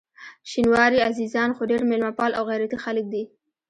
شینواري 0.51 0.99
عزیزان 1.09 1.49
خو 1.55 1.61
ډېر 1.71 1.81
میلمه 1.89 2.11
پال 2.17 2.31
او 2.37 2.43
غیرتي 2.49 2.77
خلک 2.85 3.05
دي. 3.13 3.23